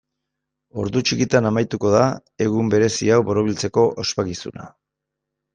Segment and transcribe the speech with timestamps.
[0.83, 2.07] Ordu txikitan amaituko da
[2.47, 4.71] egun berezi hau borobiltzeko ospakizuna.